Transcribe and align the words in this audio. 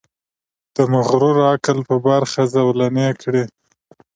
د 0.75 0.77
مغرور 0.93 1.35
عقل 1.51 1.77
په 1.89 1.95
برخه 2.07 2.41
زولنې 2.53 3.09
کړي. 3.21 3.43